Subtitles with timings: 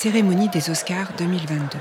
[0.00, 1.76] cérémonie des Oscars 2022.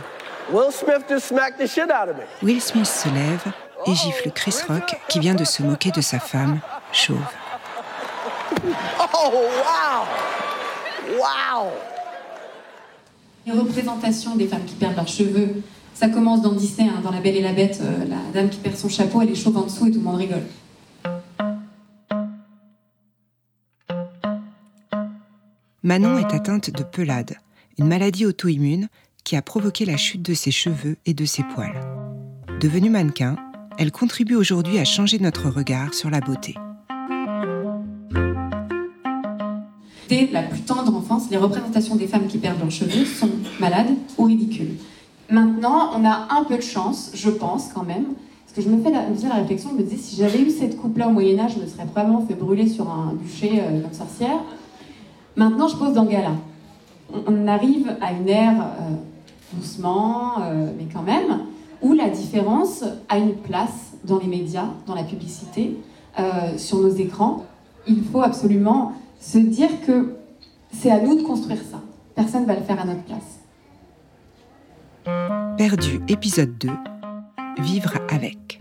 [0.52, 2.24] Will Smith just smacked the shit out of me.
[2.44, 3.46] Will Smith se lève
[3.86, 6.60] et gifle Chris Rock qui vient de se moquer de sa femme,
[6.92, 7.16] chauve.
[9.14, 10.06] Oh, wow!
[11.18, 11.72] Wow!
[13.46, 15.64] Les représentations des femmes qui perdent leurs cheveux,
[15.94, 18.58] ça commence dans Disney, hein, dans La Belle et la Bête, euh, la dame qui
[18.58, 20.44] perd son chapeau, elle est chauve en dessous et tout le monde rigole.
[25.84, 27.38] Manon est atteinte de pelade,
[27.80, 28.90] une maladie auto-immune
[29.24, 31.80] qui a provoqué la chute de ses cheveux et de ses poils.
[32.60, 33.38] Devenue mannequin,
[33.78, 36.56] elle contribue aujourd'hui à changer notre regard sur la beauté.
[40.10, 43.30] Dès la plus tendre enfance, les représentations des femmes qui perdent leurs cheveux sont
[43.62, 44.76] malades ou ridicules.
[45.30, 48.08] Maintenant, on a un peu de chance, je pense quand même,
[48.44, 51.08] parce que je me, fais la, réflexion, je me disais, si j'avais eu cette coupe-là
[51.08, 54.40] au Moyen-Âge, je me serais probablement fait brûler sur un bûcher euh, comme sorcière.
[55.38, 56.34] Maintenant, je pose dans gala.
[57.28, 58.96] On, arrive à une ère, euh,
[59.54, 61.40] doucement, euh, mais quand même,
[61.82, 65.78] où la différence a une place dans les médias, dans la publicité,
[66.20, 67.46] euh, sur nos écrans.
[67.88, 70.16] Il faut absolument se dire que
[70.72, 71.82] c'est à nous de construire ça.
[72.16, 73.40] Personne ne va le faire à notre place.
[75.58, 76.70] Perdu épisode 2.
[77.60, 78.60] Vivre avec.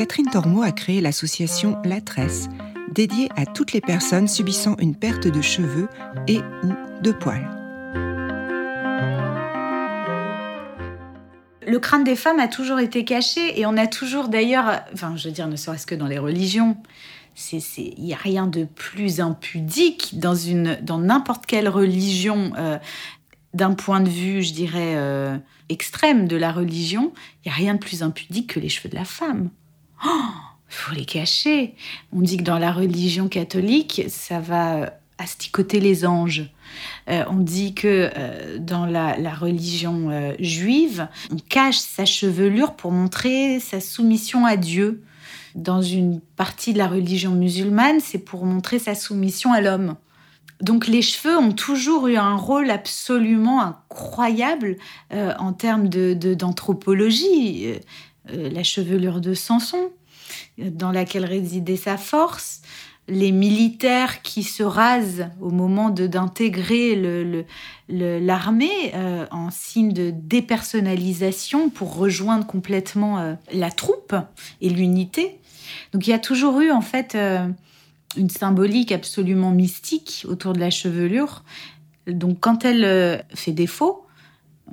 [0.00, 2.48] Catherine Tormeau a créé l'association La Tresse,
[2.90, 5.90] dédiée à toutes les personnes subissant une perte de cheveux
[6.26, 7.46] et ou de poils.
[11.66, 15.28] le crâne des femmes a toujours été caché et on a toujours d'ailleurs, enfin je
[15.28, 16.78] veux dire ne serait-ce que dans les religions,
[17.52, 22.78] il n'y a rien de plus impudique dans n'importe quelle religion euh,
[23.52, 25.36] d'un point de vue, je dirais, euh,
[25.68, 27.12] extrême de la religion,
[27.44, 29.50] il n'y a rien de plus impudique que les cheveux de la femme.
[30.04, 31.74] Il faut les cacher.
[32.12, 36.50] On dit que dans la religion catholique, ça va asticoter les anges.
[37.08, 42.92] Euh, on dit que euh, dans la, religion euh, juive, on cache sa chevelure pour
[42.92, 45.02] montrer sa soumission à Dieu.
[45.56, 49.96] Dans une partie de la religion musulmane, c'est pour montrer sa soumission à l'homme.
[50.60, 54.76] Donc les cheveux ont toujours eu un rôle absolument incroyable
[55.12, 57.66] euh, en termes d'anthropologie.
[57.66, 57.78] Euh, euh,
[58.28, 59.90] la chevelure de Samson,
[60.58, 62.62] euh, dans laquelle résidait sa force,
[63.08, 67.44] les militaires qui se rasent au moment d'intégrer
[67.88, 74.14] l'armée euh, en signe de dépersonnalisation pour rejoindre complètement euh, la troupe
[74.60, 75.40] et l'unité.
[75.92, 77.48] Donc il y a toujours eu en fait euh,
[78.16, 81.42] une symbolique absolument mystique autour de la chevelure.
[82.06, 84.06] Donc quand elle euh, fait défaut,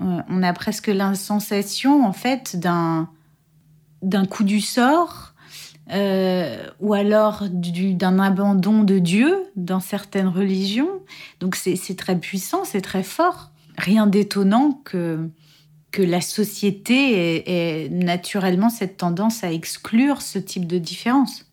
[0.02, 3.10] euh, on a presque la sensation en fait d'un
[4.02, 5.34] d'un coup du sort
[5.92, 10.90] euh, ou alors du- d'un abandon de Dieu dans certaines religions.
[11.40, 13.52] Donc c'est très puissant, c'est très fort.
[13.78, 15.30] Rien d'étonnant que
[15.92, 17.44] que la société ait,
[17.86, 21.46] ait naturellement cette tendance à exclure ce type de différence.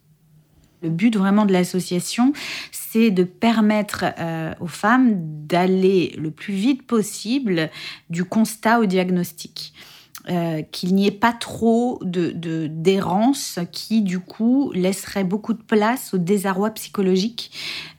[0.82, 2.32] Le but vraiment de l'association,
[2.72, 7.70] c'est de permettre euh, aux femmes d'aller le plus vite possible
[8.10, 9.72] du constat au diagnostic.
[10.30, 15.62] Euh, qu'il n'y ait pas trop de de- d'errance qui, du coup, laisserait beaucoup de
[15.62, 17.50] place au désarroi psychologique,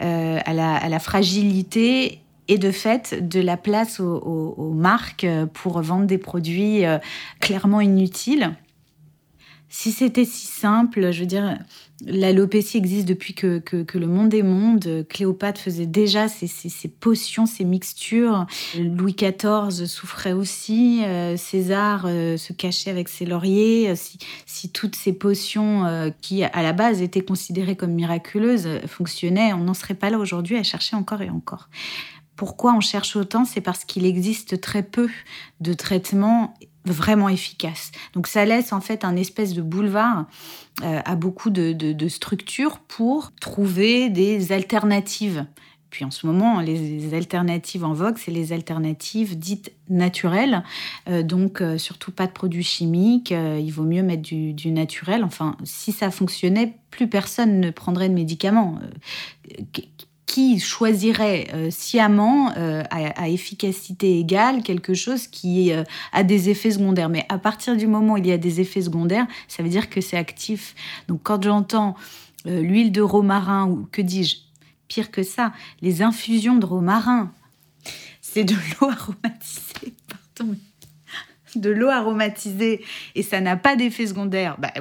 [0.01, 6.17] euh, à, la, fragilité et de fait de la place aux marques pour vendre des
[6.17, 6.97] produits euh,
[7.41, 8.55] clairement inutiles.
[9.77, 11.59] Si c'était si simple, je veux dire,
[12.05, 13.61] l'alopécie existe depuis que,
[13.93, 15.05] le monde est monde.
[15.09, 16.47] Cléopâtre faisait déjà ses,
[16.87, 18.45] potions, ses mixtures.
[18.79, 21.03] Louis XIV souffrait aussi.
[21.03, 23.89] euh, César euh, se cachait avec ses lauriers.
[23.89, 23.95] Euh,
[24.45, 29.73] Si, toutes ces potions qui, à la base, étaient considérées comme miraculeuses, fonctionnaient, on n'en
[29.73, 31.67] serait pas là aujourd'hui à chercher encore et encore.
[32.37, 33.43] Pourquoi on cherche autant?
[33.43, 35.09] C'est parce qu'il existe très peu
[35.59, 36.53] de traitements
[36.85, 37.91] vraiment efficaces.
[38.13, 40.25] Donc ça laisse en fait un espèce de boulevard
[40.83, 45.45] euh, à beaucoup de, structures pour trouver des alternatives.
[45.89, 50.63] Puis en ce moment, les, alternatives en vogue, c'est les alternatives dites naturelles.
[51.07, 55.23] Euh, donc euh, surtout pas de produits chimiques, il vaut mieux mettre du naturel.
[55.23, 58.79] Enfin, si ça fonctionnait, plus personne ne prendrait de médicaments.
[60.25, 65.83] Qui- choisirait euh, sciemment, euh, à, efficacité égale, quelque chose qui euh,
[66.13, 67.09] a des effets secondaires.
[67.09, 69.89] Mais à partir du moment où il y a des effets secondaires, ça veut dire
[69.89, 70.75] que c'est actif.
[71.07, 71.95] Donc quand j'entends
[72.45, 74.37] l'huile de romarin, ou que dis-je,
[74.87, 75.51] pire que ça,
[75.81, 77.31] les infusions de romarin,
[78.21, 79.93] c'est de l'eau aromatisée,
[80.35, 80.55] pardon.
[81.59, 82.83] De l'eau aromatisée
[83.15, 84.71] et ça n'a pas d'effet secondaire, bah,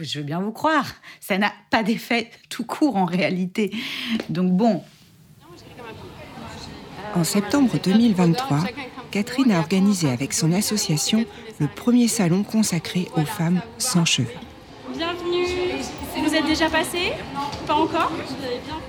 [0.00, 0.86] je veux bien vous croire,
[1.20, 3.72] ça n'a pas d'effet tout court en réalité.
[4.28, 4.82] Donc bon.
[7.14, 8.64] En septembre 2023,
[9.10, 11.24] Catherine a organisé avec son association
[11.58, 14.28] le premier salon consacré aux femmes sans cheveux.
[14.94, 15.46] Bienvenue.
[16.22, 17.12] Vous êtes déjà passé?
[17.66, 18.12] Pas encore?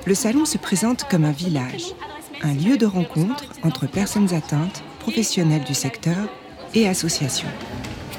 [0.05, 1.93] Le salon se présente comme un village,
[2.41, 6.17] un lieu de rencontre entre personnes atteintes, professionnels du secteur
[6.73, 7.47] et associations.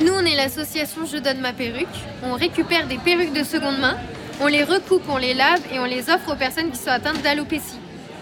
[0.01, 1.87] Nous, on est l'association Je donne ma perruque.
[2.23, 3.97] On récupère des perruques de seconde main,
[4.41, 7.23] on les recoupe, on les lave et on les offre aux personnes qui sont atteintes
[7.23, 7.79] d'alopécie.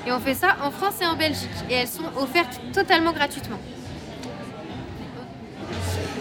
[0.07, 1.49] Et on fait ça en France et en Belgique.
[1.71, 3.59] Et elles sont offertes totalement gratuitement.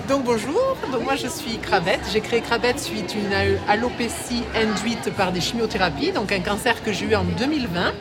[0.08, 2.00] Donc bonjour, donc moi je suis Crabette.
[2.14, 6.94] J'ai créé Crabette suite à une alopécie induite par des chimiothérapies, donc un cancer que
[6.94, 7.94] j'ai eu en 2020.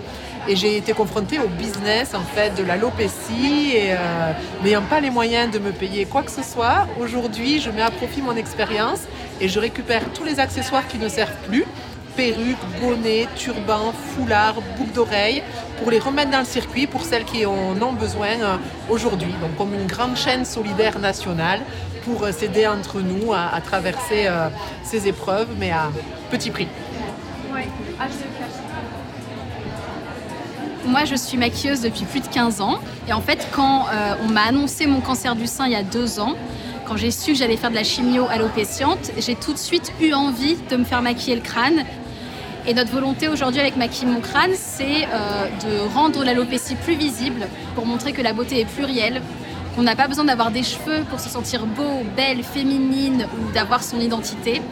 [0.48, 3.96] Et j'ai été confrontée au business en fait de l'alopécie et euh,
[4.62, 6.86] n'ayant pas les moyens de me payer quoi que ce soit.
[7.00, 9.00] Aujourd'hui, je mets à profit mon expérience
[9.40, 11.64] et je récupère tous les accessoires qui ne servent plus
[12.16, 15.42] perruques, bonnets, turbans, foulards, boucles d'oreilles,
[15.78, 18.56] pour les remettre dans le circuit pour celles qui en ont besoin euh,
[18.88, 19.34] aujourd'hui.
[19.42, 21.60] Donc comme une grande chaîne solidaire nationale
[22.04, 24.28] pour euh, s'aider entre nous à, traverser
[24.84, 25.90] ces épreuves, mais à
[26.30, 26.68] petit prix.
[30.86, 32.78] Moi, je suis maquilleuse depuis plus de 15 ans.
[33.08, 35.82] Et en fait, quand euh, on m'a annoncé mon cancer du sein il y a
[35.82, 36.34] deux ans,
[36.86, 40.12] quand j'ai su que j'allais faire de la chimio alopéciente, j'ai tout de suite eu
[40.12, 41.84] envie de me faire maquiller le crâne.
[42.68, 47.48] Et notre volonté aujourd'hui avec Maquille mon crâne, c'est euh, de rendre l'alopécie plus visible
[47.74, 49.22] pour montrer que la beauté est plurielle,
[49.74, 53.82] qu'on n'a pas besoin d'avoir des cheveux pour se sentir beau, belle, féminine ou d'avoir
[53.82, 54.62] son identité.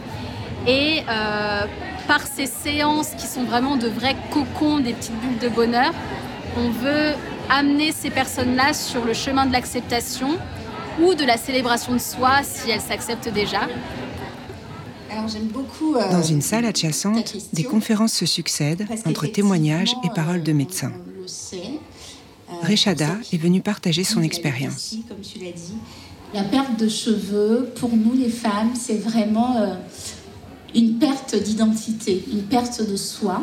[0.67, 1.61] Et euh,
[2.07, 5.93] par ces séances qui sont vraiment de vrais cocons, des petites bulles de bonheur,
[6.57, 7.13] on veut
[7.49, 10.37] amener ces personnes-là sur le chemin de l'acceptation
[11.01, 13.67] ou de la célébration de soi si elles s'acceptent déjà.
[15.11, 15.95] Alors j'aime beaucoup.
[15.95, 20.91] Euh, Dans une salle adjacente, des conférences se succèdent entre témoignages et paroles de médecins.
[22.51, 24.95] Euh, Rechada est venue partager son expérience.
[25.07, 25.77] Comme tu l'as dit,
[26.33, 29.75] la perte de cheveux, pour nous les femmes, c'est vraiment euh,
[30.75, 33.41] une perte d'identité, une perte de soi,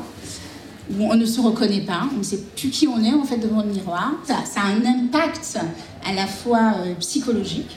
[0.91, 3.39] où on ne se reconnaît pas, on ne sait plus qui on est en fait
[3.39, 4.13] devant le miroir.
[4.27, 5.59] Ça, a un impact
[6.05, 7.77] à la fois euh, psychologique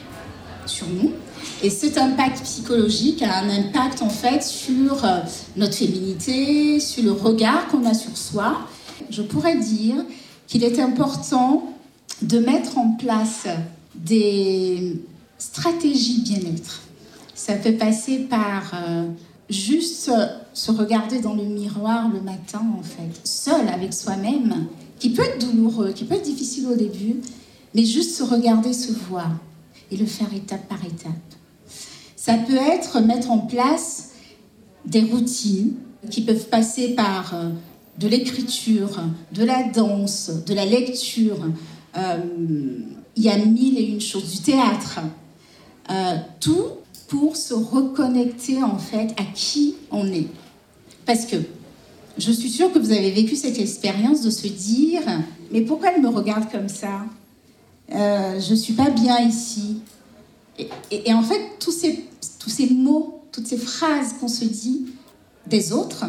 [0.66, 1.12] sur nous,
[1.62, 5.20] et cet impact psychologique a un impact en fait sur euh,
[5.56, 8.58] notre féminité, sur le regard qu'on a sur soi.
[9.10, 9.96] Je pourrais dire
[10.46, 11.72] qu'il est important
[12.22, 13.46] de mettre en place
[13.94, 15.00] des
[15.38, 16.82] stratégies bien-être.
[17.34, 19.04] Ça peut passer par euh,
[19.48, 20.10] juste
[20.52, 24.66] se regarder dans le miroir le matin, en fait, seul avec soi-même,
[24.98, 27.20] qui peut être douloureux, qui peut être difficile au début,
[27.74, 29.30] mais juste se regarder, se voir
[29.90, 31.12] et le faire étape par étape.
[32.16, 34.10] Ça peut être mettre en place
[34.84, 35.74] des routines
[36.10, 37.50] qui peuvent passer par euh,
[37.98, 39.00] de l'écriture,
[39.32, 41.38] de la danse, de la lecture.
[41.96, 42.18] Euh,
[43.16, 45.00] il y a mille et une choses, du théâtre.
[45.90, 46.66] Euh, tout
[47.08, 50.28] pour se reconnecter en fait à qui on est.
[51.04, 51.36] Parce que
[52.18, 55.02] je suis sûre que vous avez vécu cette expérience de se dire
[55.50, 57.06] mais pourquoi elle me regarde comme ça?
[57.92, 59.82] Euh, Je suis pas bien ici.
[60.90, 62.04] Et, en fait, tous ces,
[62.38, 64.86] tous ces mots, toutes ces phrases qu'on se dit
[65.46, 66.06] des autres,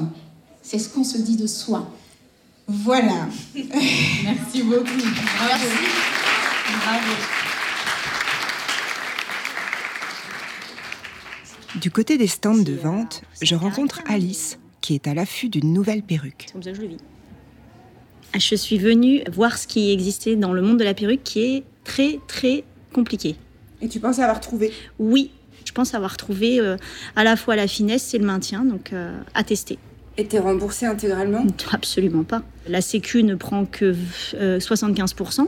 [0.64, 1.88] c'est ce qu'on se dit de soi.
[2.68, 3.28] Voilà.
[3.54, 4.86] Merci beaucoup.
[4.86, 5.68] Merci.
[6.86, 7.37] Bravo.
[11.76, 16.02] Du côté des stands de vente, je rencontre Alice, qui est à l'affût d'une nouvelle
[16.02, 16.48] perruque.
[16.54, 16.98] comme ça que je le vis.
[18.36, 21.64] Je suis venue voir ce qui existait dans le monde de la perruque, qui est
[21.84, 23.36] très très compliqué.
[23.82, 24.72] Et tu penses avoir trouvé?
[24.98, 25.32] Oui,
[25.66, 26.78] je pense avoir trouvé euh,
[27.16, 29.78] à la fois la finesse et le maintien, donc euh, à tester.
[30.18, 31.46] Et t'es remboursé intégralement?
[31.72, 32.44] Absolument pas.
[32.68, 33.94] La Sécu ne prend que
[34.34, 35.42] 75%.
[35.42, 35.46] Euh,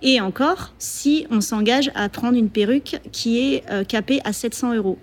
[0.00, 4.98] et encore, si on s'engage à prendre une perruque qui est capée à 700 euros.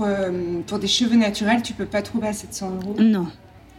[0.00, 3.26] Euh, pour, des cheveux naturels, tu peux pas trouver à 700 euros Non.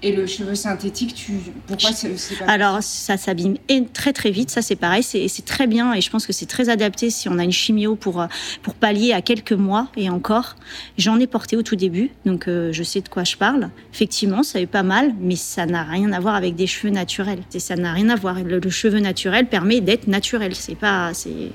[0.04, 1.34] Et le cheveu synthétique, tu...
[1.66, 3.56] pourquoi c'est pas Alors, ça s'abîme
[3.94, 6.70] très très vite, ça c'est pareil, c'est très bien et je pense que c'est très
[6.70, 8.28] adapté si on a une chimio pour, euh,
[8.62, 10.56] pour pallier à quelques mois et encore.
[11.00, 13.72] J'en ai porté au tout début, donc euh, je sais de quoi je parle.
[13.92, 17.40] Effectivement, ça est pas mal, mais ça n'a rien à voir avec des cheveux naturels.
[17.58, 18.36] Ça n'a rien à voir.
[18.44, 21.14] Le, le cheveu naturel permet d'être naturel, c'est pas...
[21.16, 21.52] c'est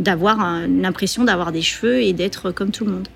[0.00, 3.08] d'avoir l'impression d'avoir des cheveux et d'être comme tout le monde.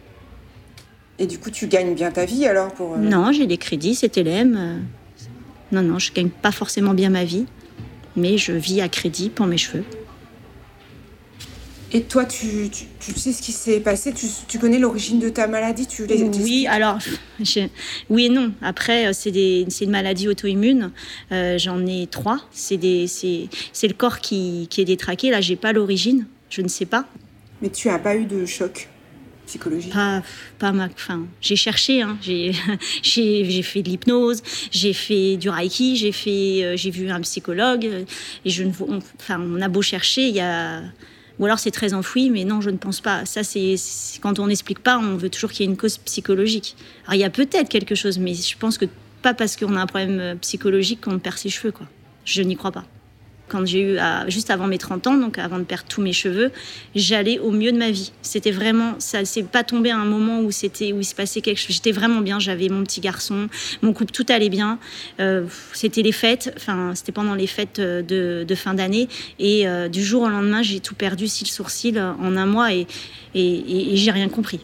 [1.19, 2.95] Et du coup, tu gagnes bien ta vie alors pour...
[2.95, 4.57] Euh, non, j'ai des crédits, c'est LM.
[4.57, 4.79] Euh.
[5.73, 7.47] Non, non, je gagne pas forcément bien ma vie,
[8.17, 9.85] mais je vis à crédit pour mes cheveux.
[11.91, 14.13] Et toi, tu, tu, tu sais ce qui s'est passé?
[14.13, 15.87] Tu, tu connais l'origine de ta maladie?
[15.87, 16.99] Tu les, Oui, alors,
[18.11, 18.53] oui et non.
[18.61, 20.91] Après, euh, c'est une maladie auto-immune.
[21.33, 22.41] Euh, J'en ai trois.
[22.53, 25.31] C'est le corps qui, qui est détraqué.
[25.31, 26.27] Là, j'ai pas l'origine.
[26.51, 27.07] Je ne sais pas.
[27.63, 28.89] Mais tu as pas eu de choc?
[29.49, 30.23] Psychologique Pas,
[30.59, 30.85] pas ma.
[30.87, 32.03] Enfin, j'ai cherché.
[32.03, 32.17] Hein.
[32.23, 34.43] J'ai fait de l'hypnose.
[34.71, 35.97] J'ai fait du reiki.
[35.97, 37.85] J'ai euh, vu un psychologue.
[37.87, 38.05] euh,
[38.45, 38.73] Et je ne.
[38.87, 40.83] on- Enfin, on a beau chercher, il y a.
[41.39, 43.25] Ou alors c'est très enfoui, mais non, je ne pense pas.
[43.25, 45.99] Ça, c'est c'est- quand on n'explique pas, on veut toujours qu'il y ait une cause
[45.99, 46.77] psychologique.
[47.07, 48.87] Alors il y a peut-être quelque chose, mais je pense que
[49.23, 51.87] pas parce qu'on a un problème euh, psychologique qu'on perd ses cheveux, quoi.
[52.25, 52.85] Je n'y crois pas.
[53.49, 56.51] Quand j'ai eu, juste avant mes 30 ans, donc avant de perdre tous mes cheveux,
[56.95, 58.13] j'allais au mieux de ma vie.
[58.23, 61.41] C'était vraiment, ça s'est pas tombé à un moment où c'était, où il se passait
[61.41, 61.75] quelque chose.
[61.77, 62.39] J'étais vraiment bien.
[62.39, 63.49] J'avais mon petit garçon,
[63.83, 64.79] mon couple, tout allait bien.
[65.21, 68.03] Euh, c'était les fêtes, enfin, c'était pendant les fêtes euh,
[68.45, 69.09] de, fin d'année.
[69.39, 72.73] Et euh, du jour au lendemain, j'ai tout perdu, cils, sourcils, euh, en un mois
[72.75, 72.87] et,
[73.35, 74.61] et- et j'ai rien compris.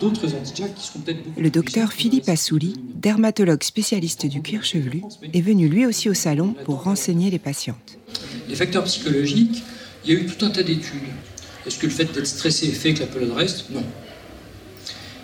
[0.00, 5.02] D'autres antijacs qui seront peut-être beaucoup Le docteur Philippe Assouli, dermatologue spécialiste du cuir chevelu,
[5.34, 7.98] est venu lui aussi au salon pour renseigner les patientes.
[8.48, 9.62] Les facteurs psychologiques,
[10.04, 11.00] il y a eu tout un tas d'études.
[11.66, 13.70] Est-ce que le fait d'être stressé fait que la pelade reste?
[13.70, 13.82] Non.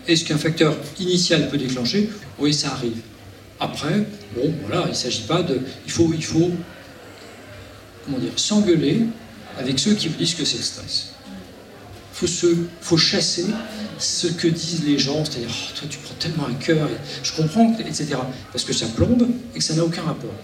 [0.09, 2.11] Est-ce qu'un facteur initial peut déclencher?
[2.39, 3.01] Oui, ça arrive.
[3.61, 5.61] Après, bon, voilà, il ne s'agit pas de.
[5.87, 6.51] Il faut, il faut
[8.05, 9.03] comment dire, s'engueuler
[9.57, 11.13] avec ceux qui vous disent que c'est le stress.
[12.13, 12.47] Il faut, se,
[12.81, 13.47] faut chasser
[13.99, 16.89] ce que disent les gens, c'est-à-dire, Oh, toi tu prends tellement à cœur,
[17.23, 18.17] je comprends, etc.
[18.53, 20.35] Parce que ça plombe et que ça n'a aucun rapport.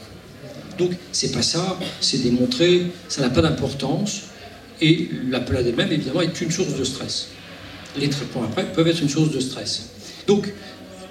[0.78, 4.23] Donc, c'est pas ça, c'est démontré, ça n'a pas d'importance,
[4.80, 7.28] et la pelade elle-même, évidemment, est une source de stress.
[7.99, 9.90] Les traitements après peuvent être une source de stress.
[10.26, 10.52] Donc,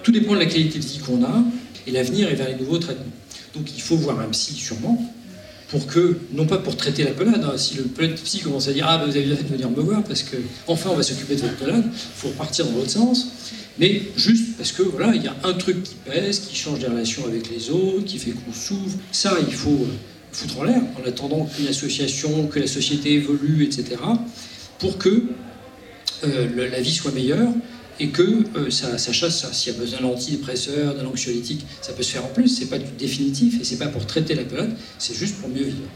[0.02, 1.44] tout dépend de la qualité de vie qu'on a,
[1.86, 3.12] et l'avenir est vers les nouveaux traitements.
[3.54, 5.00] Donc, il faut voir un psy, sûrement,
[5.70, 8.86] pour que, non pas pour traiter la pelade, hein, si le psy commence à dire
[8.88, 10.36] Ah, ben, vous avez bien fait de venir me voir, parce que
[10.68, 13.28] enfin on va s'occuper de votre pelade, il faut repartir dans l'autre sens,
[13.78, 16.88] mais juste parce que voilà, il y a un truc qui pèse, qui change des
[16.88, 18.98] relations avec les autres, qui fait qu'on s'ouvre.
[19.12, 19.96] Ça, il faut euh,
[20.32, 24.02] foutre en l'air, en attendant qu'une association, que la société évolue, etc.,
[24.80, 25.24] pour que
[26.26, 27.50] euh, la vie soit meilleure
[28.00, 29.52] et que euh, ça, ça chasse ça.
[29.54, 32.48] S'il y a besoin d'antidépresseurs, d'un anxiolytique, ça peut se faire en plus.
[32.48, 35.64] C'est pas du définitif et c'est pas pour traiter la pelade, c'est juste pour mieux
[35.64, 35.90] vivre.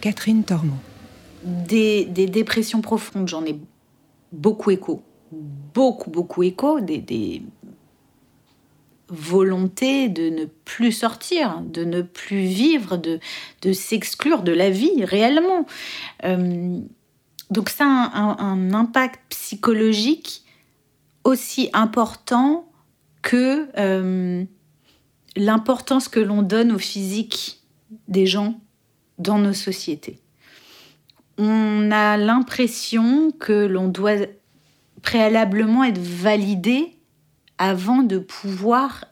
[0.00, 0.78] Catherine Tormont.
[1.44, 3.56] Des, des dépressions profondes, j'en ai
[4.32, 5.02] beaucoup écho.
[5.32, 6.80] Beaucoup, beaucoup écho.
[6.80, 7.42] Des, des
[9.08, 13.20] volontés de ne plus sortir, de ne plus vivre, de,
[13.62, 15.66] de s'exclure de la vie réellement.
[16.24, 16.78] Euh,
[17.50, 20.42] donc ça a un, un- un impact psychologique
[21.24, 22.70] aussi important
[23.22, 24.44] que euh,
[25.36, 27.60] l'importance que l'on donne au physique
[28.06, 28.60] des gens
[29.18, 30.20] dans nos sociétés.
[31.36, 34.26] On a l'impression que l'on doit
[35.02, 36.96] préalablement être validé
[37.58, 39.04] avant de pouvoir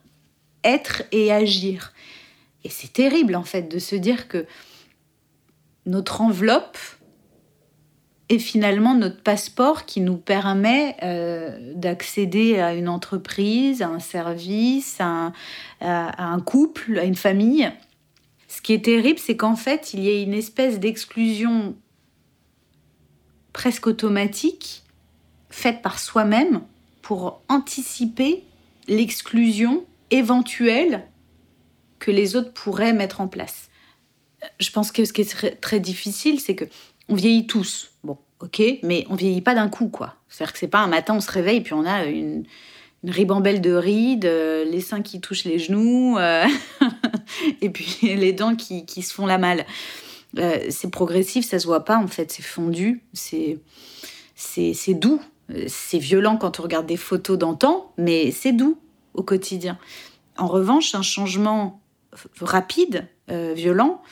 [0.64, 1.92] être et agir.
[2.64, 4.46] Et c'est terrible en fait de se dire que
[5.84, 6.78] notre enveloppe
[8.28, 15.00] est finalement notre passeport qui nous permet euh, d'accéder à une entreprise, à un service,
[15.00, 15.32] à
[15.80, 17.70] un, couple, à une famille.
[18.48, 21.76] Ce qui est terrible, c'est qu'en fait, il y a une espèce d'exclusion
[23.52, 24.82] presque automatique
[25.48, 26.62] faite par soi-même
[27.02, 28.42] pour anticiper
[28.88, 31.06] l'exclusion éventuelle
[31.98, 33.70] que les autres pourraient mettre en place.
[34.60, 36.66] Je pense que ce qui est très difficile, c'est que
[37.08, 37.92] on vieillit tous.
[38.04, 40.14] Bon, ok, mais on vieillit pas d'un coup, quoi.
[40.28, 42.44] C'est-à-dire que c'est pas un matin, on se réveille puis on a une,
[43.04, 46.44] ribambelle de rides, euh, les seins qui touchent les genoux, euh,
[47.60, 49.64] et puis les dents qui, qui se font la malle.
[50.38, 53.58] Euh, c'est progressif, ça se voit pas en fait, c'est fondu, c'est
[54.94, 55.20] doux,
[55.68, 58.78] c'est violent quand on regarde des photos d'antan, mais c'est doux
[59.14, 59.78] au quotidien.
[60.36, 61.80] En revanche, un changement
[62.40, 64.02] rapide, violent,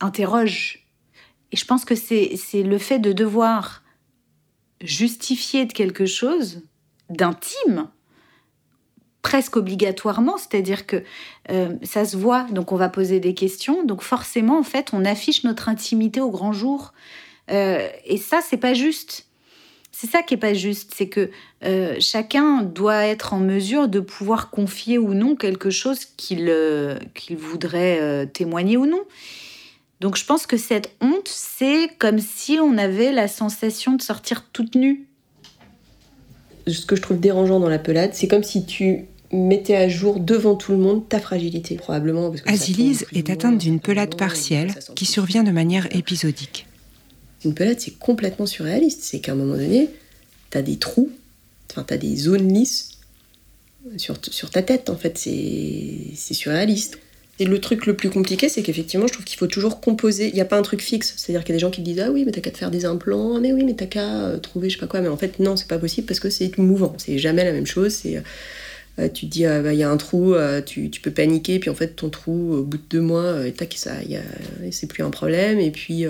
[0.00, 0.81] interroge.
[1.52, 3.82] Et je pense que c'est le fait de devoir
[4.80, 6.62] justifier de quelque chose
[7.10, 7.88] d'intime,
[9.20, 11.04] presque obligatoirement, c'est-à-dire que
[11.50, 15.04] euh, ça se voit, donc on va poser des questions, donc forcément, en fait, on
[15.04, 16.92] affiche notre intimité au grand jour.
[17.50, 19.26] Euh, et ça, c'est pas juste.
[19.92, 21.30] C'est ça qui est pas juste, c'est que
[21.64, 26.50] euh, chacun doit être en mesure de pouvoir confier ou non quelque chose qu'il
[27.36, 29.02] voudrait témoigner ou non.
[30.02, 34.48] Donc je pense que cette honte, c'est comme si on avait la sensation de sortir
[34.52, 35.06] toute nue.
[36.66, 40.18] Ce que je trouve dérangeant dans la pelade, c'est comme si tu mettais à jour
[40.18, 42.30] devant tout le monde ta fragilité, probablement.
[42.30, 46.66] Parce que Azilise est atteinte d'une pelade partielle qui survient de manière épisodique.
[47.44, 49.04] Une pelade, c'est complètement surréaliste.
[49.04, 49.88] C'est qu'à un moment donné,
[50.50, 51.12] t'as des trous,
[51.70, 52.98] enfin, t'as des zones lisses
[53.98, 55.16] sur, sur ta tête, en fait.
[55.16, 56.98] C'est surréaliste.
[57.38, 60.28] Et le truc le plus compliqué, c'est qu'effectivement, je trouve qu'il faut toujours composer.
[60.28, 61.14] Il n'y a pas un truc fixe.
[61.16, 62.70] C'est-à-dire qu'il y a des gens qui disent Ah oui, mais t'as qu'à te faire
[62.70, 65.00] des implants, mais oui, mais t'as qu'à euh, trouver je sais pas quoi.
[65.00, 66.94] Mais en fait, non, c'est pas possible parce que c'est mouvant.
[66.98, 67.92] C'est jamais la même chose.
[67.92, 68.22] C'est.
[68.98, 71.10] Euh, tu te dis, ah, bah, il y a un trou, euh, tu, tu, peux
[71.10, 73.92] paniquer, puis en fait, ton trou, au bout de deux mois, tac, ça,
[74.70, 75.58] c'est plus un problème.
[75.58, 76.04] Et puis,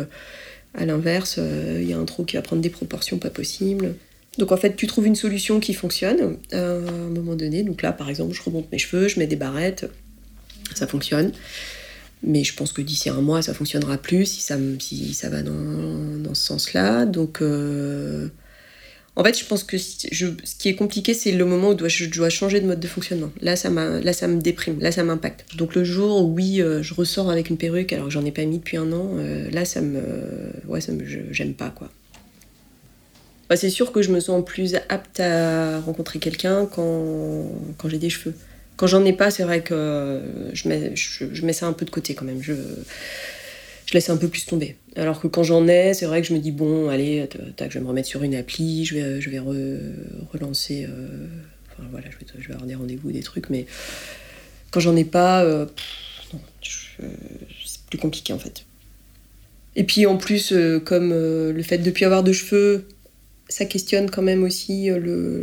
[0.75, 3.95] à l'inverse, il y a un trou qui va prendre des proportions pas possibles.
[4.38, 7.62] Donc en fait, tu trouves une solution qui fonctionne à un moment donné.
[7.62, 9.87] Donc là, par exemple, je remonte mes cheveux, je mets des barrettes,
[10.79, 11.33] ça fonctionne.
[12.25, 15.43] Mais je pense que d'ici un mois, ça fonctionnera plus si ça, si ça va
[15.43, 17.05] dans, dans ce sens-là.
[17.05, 18.29] Donc, euh,
[19.17, 20.07] en fait, je pense que ce
[20.59, 23.33] qui est compliqué, c'est le moment où je dois changer de mode de fonctionnement.
[23.41, 25.45] Là, ça, là, ça me déprime, là, ça m'impacte.
[25.57, 28.31] Donc, le jour où, oui, euh, je ressors avec une perruque alors que j'en ai
[28.31, 30.00] pas mis depuis un an, euh, là, ça me.
[30.69, 31.05] Ouais, ça me.
[31.33, 31.91] J'aime pas, quoi.
[33.50, 37.99] Bah, c'est sûr que je me sens plus apte à rencontrer quelqu'un quand, quand j'ai
[37.99, 38.35] des cheveux.
[38.83, 40.21] Quand j'en ai pas, c'est vrai que
[40.53, 42.43] je mets, je, mets ça un peu de côté quand même.
[42.43, 42.55] Je,
[43.95, 44.75] laisse un peu plus tomber.
[44.97, 47.79] Alors que quand j'en ai, c'est vrai que je me dis bon, allez, tac, je
[47.79, 50.89] vais me remettre sur une appli, je vais, je vais relancer.
[50.89, 51.29] Euh,
[51.71, 53.67] enfin voilà, je vais, avoir des rendez-vous, des trucs, mais
[54.73, 55.67] quand j'en ai pas, euh,
[56.61, 58.65] c'est plus compliqué en fait.
[59.77, 62.89] Et puis en plus, euh, comme le fait de ne plus avoir de cheveux,
[63.49, 64.91] ça questionne quand même aussi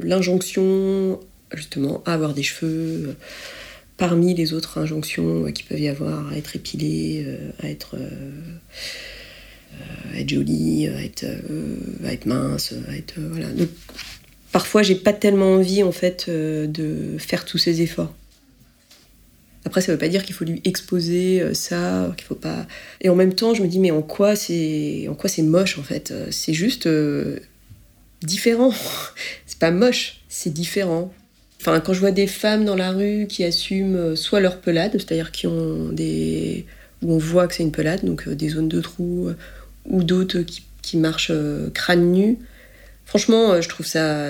[0.03, 1.21] l'injonction
[1.53, 3.13] justement à avoir des cheveux euh,
[3.97, 7.97] parmi les autres injonctions euh, qui peuvent y avoir à être épilé, euh, à être,
[10.13, 11.25] à être jolie, à être,
[12.05, 13.49] à être mince, à être voilà.
[13.49, 13.69] Donc,
[14.51, 18.13] parfois j'ai pas tellement envie en fait de faire tous ces efforts.
[19.65, 22.65] Après, ça veut pas dire qu'il faut lui exposer ça, qu'il faut pas.
[23.01, 25.77] Et en même temps, je me dis mais en quoi c'est en quoi c'est moche
[25.77, 26.13] en fait?
[26.31, 26.87] C'est juste
[28.21, 28.73] différent.
[29.45, 31.13] c'est pas moche, c'est différent.
[31.59, 34.93] Enfin, quand je vois des femmes dans la rue qui assument euh, soit leur pelade,
[34.93, 36.65] c'est-à-dire qui ont des.
[37.01, 39.37] où on voit que c'est une pelade, donc euh, des zones de trous, euh,
[39.85, 41.33] ou d'autres qui, qui, marchent
[41.73, 42.37] crâne nu,
[43.05, 44.27] franchement, je trouve ça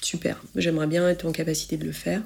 [0.00, 0.42] super.
[0.56, 2.22] J'aimerais bien être en capacité de le faire.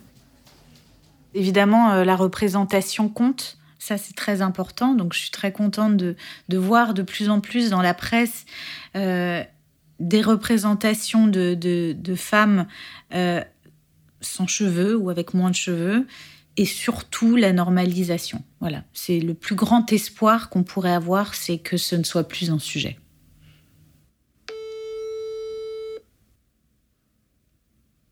[1.34, 3.58] Évidemment, la représentation compte.
[3.78, 4.94] Ça, c'est très important.
[4.94, 6.16] Donc, je suis très contente de,
[6.56, 8.46] voir de plus en plus dans la presse
[8.94, 12.66] des représentations de, de femmes
[14.20, 16.06] sans cheveux ou avec moins de cheveux,
[16.56, 18.42] et surtout la normalisation.
[18.60, 22.50] Voilà, c'est le plus grand espoir qu'on pourrait avoir, c'est que ce ne soit plus
[22.50, 22.98] un sujet.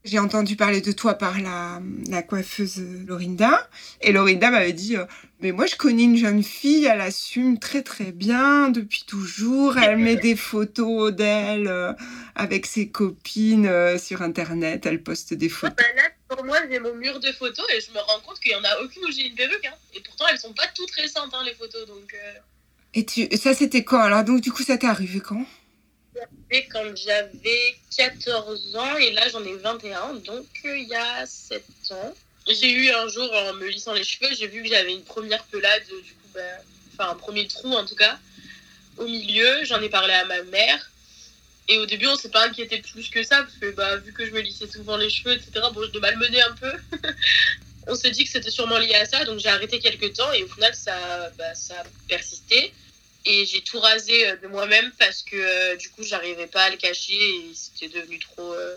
[0.04, 3.70] J'ai entendu parler de toi par la, la coiffeuse Lorinda.
[4.02, 5.06] Et Lorinda m'avait dit euh,
[5.40, 9.78] Mais moi, je connais une jeune fille, elle assume très très bien depuis toujours.
[9.78, 11.94] Elle met des photos d'elle euh,
[12.34, 14.84] avec ses copines euh, sur Internet.
[14.84, 15.76] Elle poste des ah, photos.
[15.78, 18.52] Bah là, pour moi, j'ai mon mur de photos et je me rends compte qu'il
[18.52, 19.64] n'y en a aucune où j'ai une perruque.
[19.64, 19.74] Hein.
[19.94, 21.86] Et pourtant, elles sont pas toutes récentes, hein, les photos.
[21.86, 22.14] Donc,
[22.92, 24.00] Et tu, ça, c'était quand?
[24.00, 25.46] Alors, donc, du coup, ça t'est arrivé quand?
[26.70, 31.64] Quand j'avais 14 ans et là j'en ai 21, donc euh, il y a 7
[31.90, 32.14] ans.
[32.46, 35.42] J'ai eu un jour en me lissant les cheveux, j'ai vu que j'avais une première
[35.44, 36.40] pelade, du coup, bah,
[36.92, 38.18] enfin un premier trou en tout cas,
[38.98, 39.64] au milieu.
[39.64, 40.90] J'en ai parlé à ma mère.
[41.66, 44.26] Et au début, on s'est pas inquiété plus que ça, parce que bah, vu que
[44.26, 46.72] je me lissais souvent les cheveux, etc., bon, je mal malmenais un peu.
[47.86, 50.42] on s'est dit que c'était sûrement lié à ça, donc j'ai arrêté quelques temps et
[50.42, 52.74] au final, ça, bah, ça a persisté.
[53.26, 56.70] Et j'ai tout rasé euh, de moi-même parce que euh, du coup, j'arrivais pas à
[56.70, 58.76] le cacher et c'était devenu trop, euh,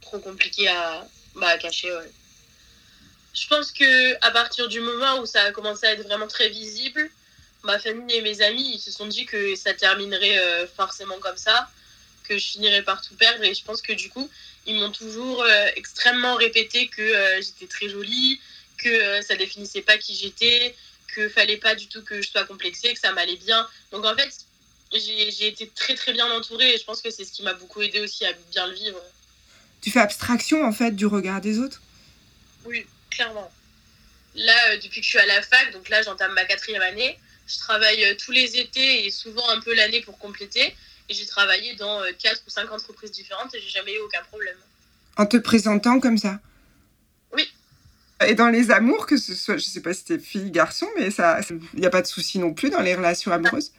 [0.00, 1.94] trop compliqué à, bah, à cacher.
[3.34, 6.48] Je pense que à partir du moment où ça a commencé à être vraiment très
[6.48, 7.10] visible,
[7.62, 11.70] ma famille et mes amis ils se sont dit que ça terminerait forcément comme ça,
[12.24, 13.44] que je finirais par tout perdre.
[13.44, 14.28] Et je pense que du coup,
[14.66, 15.46] ils m'ont toujours
[15.76, 18.40] extrêmement répété que j'étais très jolie,
[18.78, 20.74] que ça définissait pas qui j'étais,
[21.10, 23.66] que fallait pas du tout que je sois complexée, que ça m'allait bien.
[23.92, 24.30] Donc en fait,
[24.92, 27.82] j'ai été très très bien entourée et je pense que c'est ce qui m'a beaucoup
[27.82, 29.00] aidé aussi à bien le vivre.
[29.80, 31.80] Tu fais abstraction en fait du regard des autres?
[32.64, 33.50] Oui, clairement.
[34.34, 37.18] Là, euh, depuis que je suis à la fac, donc là j'entame ma quatrième année,
[37.46, 40.74] je travaille euh, tous les étés et souvent un peu l'année pour compléter.
[41.08, 44.22] Et j'ai travaillé dans euh, quatre ou cinq entreprises différentes et j'ai jamais eu aucun
[44.24, 44.56] problème.
[45.16, 46.38] En te présentant comme ça?
[48.26, 51.08] Et dans les amours, que ce soit, je sais pas si t'es fille, garçon, mais
[51.74, 53.72] il n'y a pas de souci non plus dans les relations amoureuses.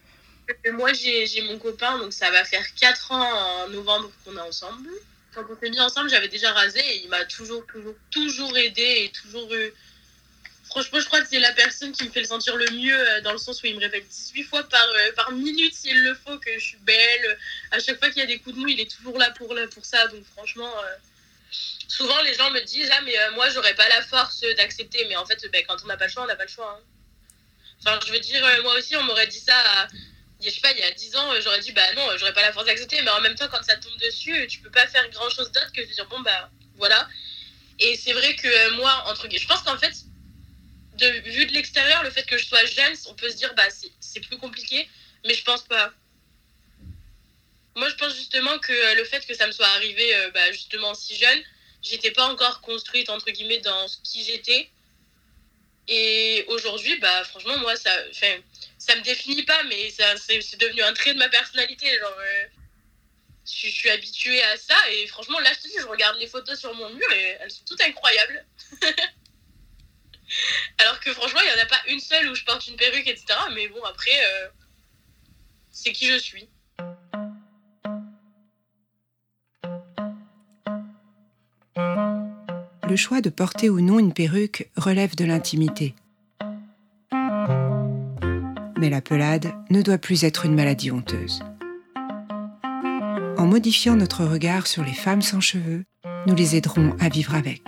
[0.74, 4.90] Moi, j'ai mon copain, donc ça va faire 4 ans en novembre qu'on est ensemble.
[5.34, 9.06] Quand on s'est mis ensemble, j'avais déjà rasé et il m'a toujours, toujours, toujours aidé
[9.06, 9.72] et toujours eu.
[10.66, 13.22] Franchement, je crois que c'est la personne qui me fait le sentir le mieux, euh,
[13.22, 16.16] dans le sens où il me répète 18 fois par, euh, par minute s'il le
[16.16, 17.38] faut que je suis belle.
[17.72, 19.54] À chaque fois qu'il y a des coups de mou, il est toujours là pour,
[19.74, 20.08] pour ça.
[20.08, 20.96] Donc franchement, euh,
[21.88, 25.06] souvent les gens me disent Ah, mais moi, j'aurais pas la force d'accepter.
[25.10, 26.80] Mais en fait, ben, quand on n'a pas le choix, on n'a pas le choix.
[26.80, 26.84] hein.
[27.80, 29.88] Enfin, je veux dire, moi aussi, on m'aurait dit ça à-
[30.44, 32.52] je sais pas, il y a 10 ans, j'aurais dit Bah non, j'aurais pas la
[32.52, 33.02] force d'accepter.
[33.02, 35.72] Mais en même temps, quand ça tombe dessus, tu peux pas faire grand chose d'autre
[35.72, 37.08] que de dire Bon, bah voilà.
[37.80, 39.94] Et c'est vrai que euh, moi, entre guillemets, je pense qu'en fait,
[40.98, 43.64] de, vu de l'extérieur, le fait que je sois jeune, on peut se dire, bah,
[44.00, 44.88] c'est plus compliqué,
[45.26, 45.92] mais je pense pas.
[47.76, 50.52] Moi, je pense justement que euh, le fait que ça me soit arrivé euh, bah,
[50.52, 51.42] justement si jeune,
[51.82, 54.70] j'étais pas encore construite, entre guillemets, dans ce qui j'étais.
[55.88, 57.92] Et aujourd'hui, bah, franchement, moi, ça,
[58.78, 61.88] ça me définit pas, mais ça- c'est devenu un trait de ma personnalité.
[61.98, 62.48] Genre, euh,
[63.46, 66.60] je, suis habituée à ça, et franchement, là, je te dis, je regarde les photos
[66.60, 68.46] sur mon mur et elles sont toutes incroyables.
[70.78, 73.08] Alors que franchement, il n'y en a pas une seule où je porte une perruque,
[73.08, 73.26] etc.
[73.54, 74.18] Mais bon, après,
[75.72, 76.48] c'est qui je suis.
[82.92, 85.96] Le choix de porter ou non une perruque relève de l'intimité.
[88.78, 91.42] Mais la pelade ne doit plus être une maladie honteuse.
[93.38, 95.86] En modifiant notre regard sur les femmes sans cheveux,
[96.28, 97.62] nous les aiderons à vivre avec.